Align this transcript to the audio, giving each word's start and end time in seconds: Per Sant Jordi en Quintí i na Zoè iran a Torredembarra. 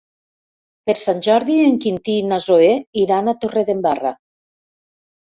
Per 0.89 0.93
Sant 1.01 1.19
Jordi 1.27 1.57
en 1.65 1.77
Quintí 1.83 2.15
i 2.21 2.23
na 2.29 2.39
Zoè 2.45 2.71
iran 3.03 3.29
a 3.29 3.35
Torredembarra. 3.45 4.15